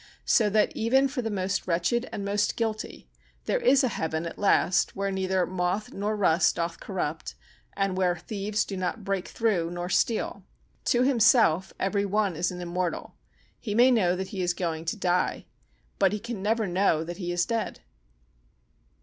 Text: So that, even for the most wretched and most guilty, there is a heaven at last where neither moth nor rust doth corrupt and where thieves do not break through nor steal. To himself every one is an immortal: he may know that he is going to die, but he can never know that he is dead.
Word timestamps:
So 0.25 0.49
that, 0.49 0.75
even 0.75 1.07
for 1.07 1.21
the 1.21 1.29
most 1.29 1.67
wretched 1.67 2.09
and 2.11 2.25
most 2.25 2.55
guilty, 2.55 3.07
there 3.45 3.59
is 3.59 3.83
a 3.83 3.87
heaven 3.87 4.25
at 4.25 4.39
last 4.39 4.95
where 4.95 5.11
neither 5.11 5.45
moth 5.45 5.93
nor 5.93 6.15
rust 6.15 6.55
doth 6.55 6.79
corrupt 6.79 7.35
and 7.73 7.95
where 7.95 8.15
thieves 8.17 8.65
do 8.65 8.75
not 8.75 9.03
break 9.03 9.27
through 9.27 9.69
nor 9.69 9.89
steal. 9.89 10.41
To 10.85 11.03
himself 11.03 11.71
every 11.79 12.05
one 12.05 12.35
is 12.35 12.49
an 12.49 12.61
immortal: 12.61 13.13
he 13.59 13.75
may 13.75 13.91
know 13.91 14.15
that 14.15 14.29
he 14.29 14.41
is 14.41 14.55
going 14.55 14.85
to 14.85 14.97
die, 14.97 15.45
but 15.99 16.13
he 16.13 16.19
can 16.19 16.41
never 16.41 16.65
know 16.65 17.03
that 17.03 17.17
he 17.17 17.31
is 17.31 17.45
dead. 17.45 17.81